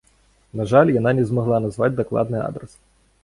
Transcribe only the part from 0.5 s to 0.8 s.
На